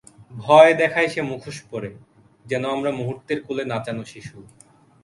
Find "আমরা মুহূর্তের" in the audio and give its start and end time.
2.75-3.39